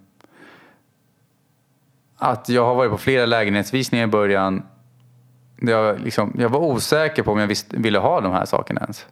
[2.17, 4.63] att jag har varit på flera lägenhetsvisningar i början.
[5.57, 9.05] Jag, liksom, jag var osäker på om jag visst, ville ha de här sakerna ens.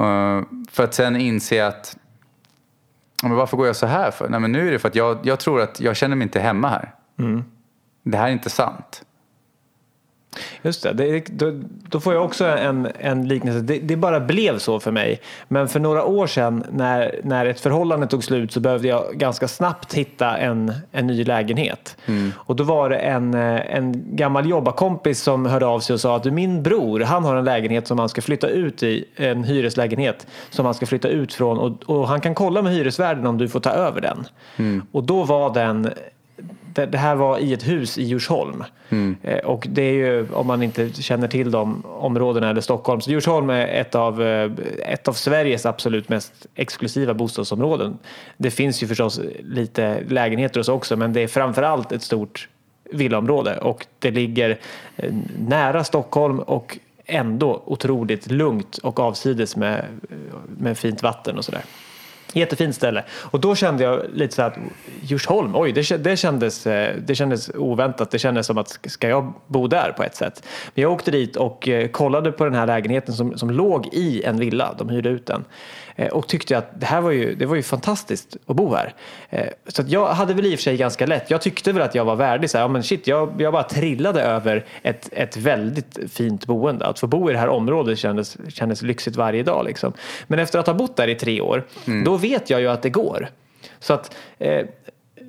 [0.00, 1.96] Uh, för att sen inse att
[3.22, 4.28] men varför går jag så här för?
[4.28, 6.40] Nej, men nu är det för att jag, jag tror att jag känner mig inte
[6.40, 6.94] hemma här.
[7.18, 7.44] Mm.
[8.02, 9.02] Det här är inte sant.
[10.62, 13.60] Just det, det då, då, får jag också en, en liknelse.
[13.60, 15.20] Det, det, bara blev så för mig.
[15.48, 19.48] Men för några år sedan när, när ett förhållande tog slut så behövde jag ganska
[19.48, 21.96] snabbt hitta en, en ny lägenhet.
[22.06, 22.32] Mm.
[22.36, 26.24] Och då var det en, en gammal jobbarkompis som hörde av sig och sa att
[26.24, 30.64] min bror han har en lägenhet som han ska flytta ut i, en hyreslägenhet som
[30.64, 33.60] han ska flytta ut från och, och han kan kolla med hyresvärden om du får
[33.60, 34.26] ta över den.
[34.56, 34.82] Mm.
[34.92, 35.90] Och då var den
[36.74, 38.64] det, det, här var i ett hus i Djursholm.
[38.88, 39.16] Mm.
[39.22, 43.10] Eh, och det är ju, om man inte känner till de områdena eller Stockholm, så
[43.10, 47.98] Djursholm är ett av, eh, ett av Sveriges absolut mest exklusiva bostadsområden.
[48.36, 52.48] Det finns ju förstås lite lägenheter så också, men det är framförallt ett stort
[52.90, 54.58] villaområde och det ligger
[54.96, 59.84] eh, nära Stockholm och ändå otroligt lugnt och avsides med,
[60.58, 61.62] med fint vatten och sådär.
[62.32, 63.04] Jättefint ställe.
[63.10, 64.58] Och då kände jag lite så att
[65.02, 68.10] Djursholm, oj, det, det, kändes, eh, det kändes oväntat.
[68.10, 70.42] Det kändes som att ska jag bo där på ett sätt?
[70.74, 74.22] Men jag åkte dit och eh, kollade på den här lägenheten som, som låg i
[74.24, 74.74] en villa.
[74.78, 75.44] De hyrde ut den.
[76.00, 78.94] Eh, och tyckte att det här var ju, det var ju fantastiskt att bo här.
[79.68, 81.30] Så jag hade väl i och för sig ganska lätt.
[81.30, 82.50] Jag tyckte väl att jag var värdig.
[82.50, 86.86] Så här, ja, men shit, jag, jag bara trillade över ett, ett väldigt fint boende.
[86.86, 89.64] Att få bo i det här området kändes, kändes lyxigt varje dag.
[89.64, 89.92] Liksom.
[90.26, 92.04] Men efter att ha bott där i tre år, mm.
[92.04, 93.28] då vet jag ju att det går.
[93.78, 94.66] Så att eh,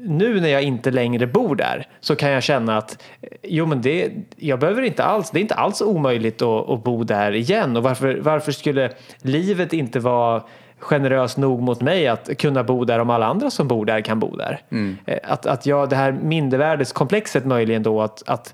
[0.05, 3.81] nu när jag inte längre bor där så kan jag känna att eh, jo men
[3.81, 7.77] det, jag behöver inte alls, det är inte alls omöjligt att, att bo där igen
[7.77, 10.43] och varför, varför skulle livet inte vara
[10.81, 14.19] generös nog mot mig att kunna bo där om alla andra som bor där kan
[14.19, 14.61] bo där.
[14.69, 14.97] Mm.
[15.05, 18.53] Eh, att, att jag, det här mindervärdeskomplexet möjligen då att, att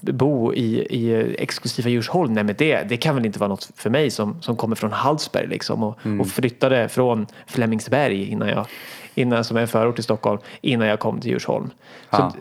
[0.00, 3.90] bo i, i exklusiva Djursholm, nej men det, det kan väl inte vara något för
[3.90, 6.20] mig som, som kommer från Hallsberg liksom och, mm.
[6.20, 8.66] och flyttade från Flemingsberg innan jag,
[9.14, 11.70] innan, som är en förort till Stockholm, innan jag kom till Djursholm.
[12.10, 12.32] Så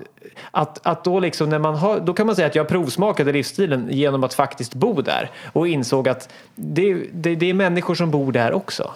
[0.51, 3.87] att, att då, liksom när man har, då kan man säga att jag provsmakade livsstilen
[3.91, 8.31] genom att faktiskt bo där och insåg att det, det, det är människor som bor
[8.31, 8.91] där också.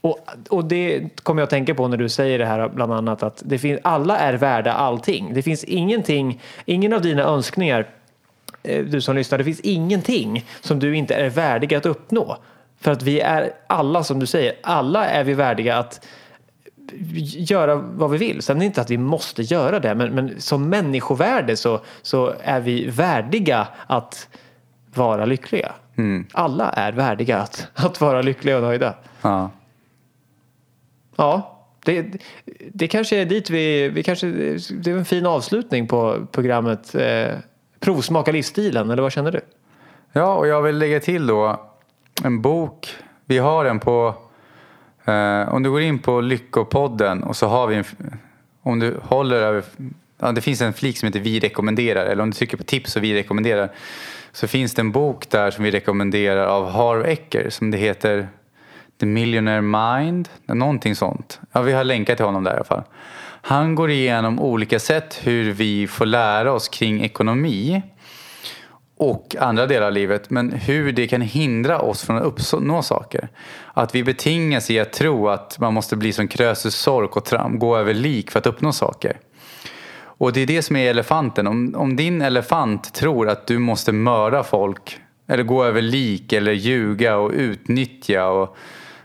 [0.00, 3.22] Och, och det kommer jag att tänka på när du säger det här bland annat
[3.22, 5.34] att det finns, alla är värda allting.
[5.34, 7.86] Det finns ingenting, ingen av dina önskningar,
[8.62, 12.36] eh, du som lyssnar, det finns ingenting som du inte är värdig att uppnå.
[12.80, 16.06] För att vi är alla, som du säger, alla är vi värdiga att
[17.22, 18.42] göra vad vi vill.
[18.42, 22.34] Sen är det inte att vi måste göra det, men, men som människovärde så, så
[22.42, 24.28] är vi värdiga att
[24.94, 25.72] vara lyckliga.
[25.96, 26.26] Mm.
[26.32, 28.94] Alla är värdiga att, att vara lyckliga och nöjda.
[29.22, 29.50] Ja.
[31.20, 32.06] Ja, det,
[32.72, 37.34] det kanske är dit vi, vi kanske, det är en fin avslutning på programmet eh,
[37.80, 39.40] Provsmaka livsstilen, eller vad känner du?
[40.12, 41.60] Ja, och jag vill lägga till då
[42.24, 42.88] en bok.
[43.24, 44.14] Vi har den på,
[45.04, 47.84] eh, om du går in på Lyckopodden och så har vi en,
[48.62, 49.64] om du håller över,
[50.18, 52.96] ja, det finns en flik som heter Vi rekommenderar, eller om du trycker på tips
[52.96, 53.70] och Vi rekommenderar,
[54.32, 58.28] så finns det en bok där som vi rekommenderar av Harv Ecker som det heter
[59.00, 61.40] The Millionaire Mind, någonting sånt.
[61.52, 62.82] Ja, vi har länkat till honom där i alla fall.
[63.42, 67.82] Han går igenom olika sätt hur vi får lära oss kring ekonomi
[68.96, 73.28] och andra delar av livet, men hur det kan hindra oss från att uppnå saker.
[73.74, 77.58] Att vi betingas i att tro att man måste bli som Krösus sork och tram,
[77.58, 79.18] gå över lik för att uppnå saker.
[80.02, 81.46] Och det är det som är elefanten.
[81.46, 86.52] Om, om din elefant tror att du måste mörda folk eller gå över lik eller
[86.52, 88.56] ljuga och utnyttja och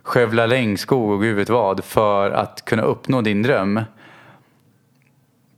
[0.05, 3.81] skövla regnskog och gud vet vad för att kunna uppnå din dröm.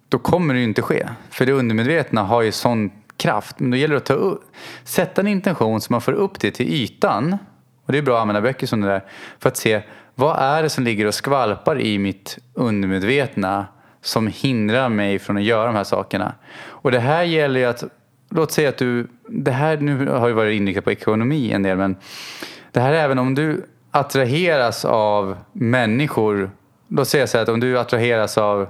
[0.10, 1.08] då kommer det ju inte ske.
[1.30, 3.60] För det undermedvetna har ju sån kraft.
[3.60, 4.44] Men då gäller det att ta upp,
[4.84, 7.38] sätta en intention så man får upp det till ytan.
[7.86, 9.04] Och det är bra att använda böcker som det där.
[9.40, 9.82] För att se
[10.16, 13.66] vad är det som ligger och skvalpar i mitt undermedvetna
[14.02, 16.34] som hindrar mig från att göra de här sakerna.
[16.66, 17.84] Och det här gäller ju att,
[18.30, 21.78] låt säga att du, det här nu har ju varit inriktat på ekonomi en del
[21.78, 21.96] men
[22.72, 26.52] det här är även om du attraheras av människor,
[26.88, 28.62] låt säga så här att om du attraheras av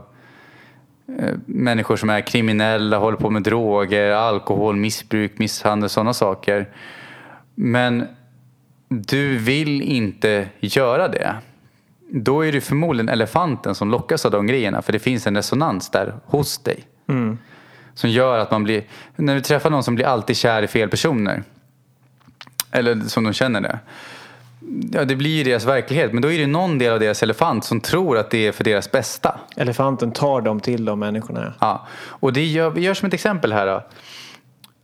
[1.20, 6.70] eh, människor som är kriminella, håller på med droger, alkohol, missbruk, misshandel, sådana saker.
[7.56, 8.08] Men
[8.88, 11.36] du vill inte göra det.
[12.10, 15.90] Då är det förmodligen elefanten som lockas av de grejerna för det finns en resonans
[15.90, 16.84] där hos dig.
[17.08, 17.38] Mm.
[17.94, 18.84] Som gör att man blir,
[19.16, 21.44] när du träffar någon som blir alltid kär i fel personer.
[22.72, 23.80] Eller som de känner det.
[24.92, 26.14] Ja, det blir ju deras verklighet.
[26.14, 28.64] Men då är det någon del av deras elefant som tror att det är för
[28.64, 29.40] deras bästa.
[29.56, 31.54] Elefanten tar dem till de människorna.
[31.60, 31.88] Ja.
[32.06, 33.84] Och det gör, vi gör som ett exempel här då.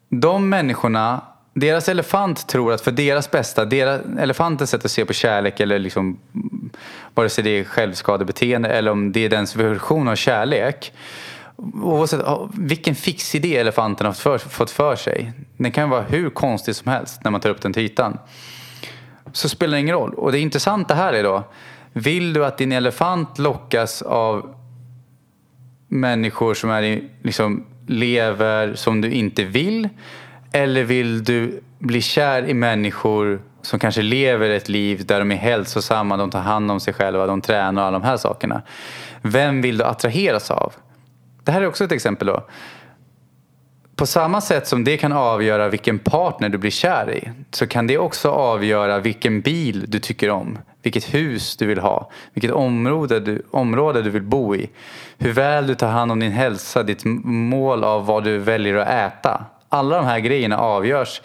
[0.10, 1.22] De människorna,
[1.54, 5.80] deras elefant tror att för deras bästa, deras, elefantens sätt att se på kärlek eller
[5.80, 6.20] liksom
[7.14, 10.94] vare sig det är självskadebeteende eller om det är dens version av kärlek.
[11.84, 12.22] Oavsett
[12.54, 15.32] vilken fix idé elefanten har fått för, fått för sig.
[15.58, 18.18] Den kan vara hur konstig som helst när man tar upp den till ytan.
[19.34, 20.14] Så spelar det ingen roll.
[20.14, 21.44] Och det intressanta här är då.
[21.94, 24.56] Vill du att din elefant lockas av
[25.88, 29.90] människor som är i, liksom, lever som du inte vill?
[30.52, 35.36] Eller vill du bli kär i människor som kanske lever ett liv där de är
[35.36, 38.62] hälsosamma, de tar hand om sig själva, de tränar och alla de här sakerna.
[39.22, 40.74] Vem vill du attraheras av?
[41.44, 42.48] Det här är också ett exempel då.
[43.96, 47.88] På samma sätt som det kan avgöra vilken partner du blir kär i så kan
[47.88, 53.20] det också avgöra vilken bil du tycker om, vilket hus du vill ha, vilket område
[53.20, 54.70] du, område du vill bo i,
[55.18, 58.88] hur väl du tar hand om din hälsa, ditt mål av vad du väljer att
[58.88, 59.46] äta.
[59.70, 61.22] Alla de här grejerna avgörs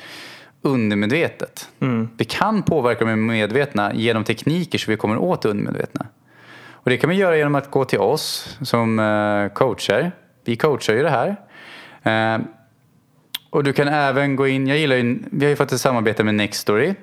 [0.62, 1.68] undermedvetet.
[1.80, 2.08] Mm.
[2.16, 6.06] Vi kan påverka de medvetna genom tekniker så vi kommer åt det undermedvetna.
[6.70, 10.12] Och det kan man göra genom att gå till oss som eh, coacher.
[10.44, 11.36] Vi coachar ju det här.
[13.58, 16.24] Och du kan även gå in, jag gillar ju, vi har ju fått ett samarbete
[16.24, 16.94] med Nextory.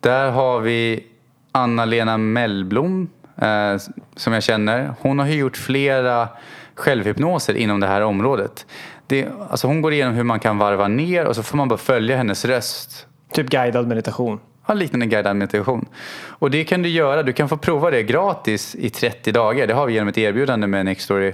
[0.00, 1.06] Där har vi
[1.52, 3.76] Anna-Lena Mellblom eh,
[4.16, 4.94] som jag känner.
[5.00, 6.28] Hon har ju gjort flera
[6.74, 8.66] självhypnoser inom det här området.
[9.06, 11.78] Det, alltså hon går igenom hur man kan varva ner och så får man bara
[11.78, 13.06] följa hennes röst.
[13.32, 14.40] Typ guidad meditation.
[14.66, 15.88] Ja, liknande guidad meditation.
[16.18, 17.22] Och det kan du göra.
[17.22, 19.66] Du kan få prova det gratis i 30 dagar.
[19.66, 21.32] Det har vi genom ett erbjudande med Nextory.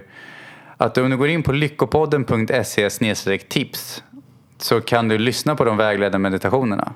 [0.76, 2.90] Att om du går in på lyckopodden.se
[3.48, 4.02] tips
[4.62, 6.92] så kan du lyssna på de vägledande meditationerna.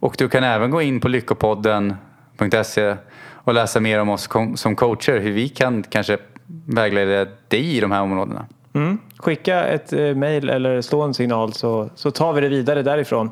[0.00, 2.96] Och du kan även gå in på lyckopodden.se
[3.34, 5.20] och läsa mer om oss som coacher.
[5.20, 6.18] Hur vi kan kanske
[6.66, 8.46] vägleda dig i de här områdena.
[8.72, 8.98] Mm.
[9.16, 13.30] Skicka ett eh, eller slå en signal så, så tar vi det vidare därifrån.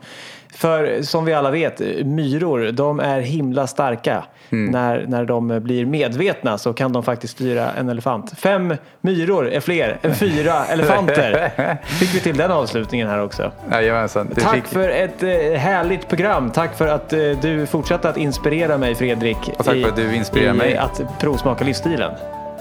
[0.55, 4.25] För som vi alla vet, myror de är himla starka.
[4.51, 4.71] Mm.
[4.71, 8.39] När, när de blir medvetna så kan de faktiskt styra en elefant.
[8.39, 11.51] Fem myror är fler än fyra elefanter.
[11.85, 13.53] Fick vi till den avslutningen här också.
[13.73, 14.29] Jajamensan.
[14.29, 14.67] Tack fick...
[14.67, 15.29] för ett eh,
[15.59, 16.51] härligt program.
[16.51, 19.51] Tack för att eh, du fortsatte att inspirera mig Fredrik.
[19.59, 20.77] Och tack för att du inspirerar mig.
[20.77, 22.13] att provsmaka livsstilen.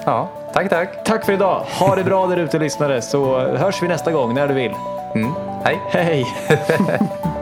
[0.04, 1.04] Ja, tack tack.
[1.04, 1.64] Tack för idag.
[1.68, 4.72] Ha det bra där ute lyssnare så hörs vi nästa gång när du vill.
[5.14, 5.32] Mm.
[5.64, 5.80] Hej.
[5.90, 6.26] Hej.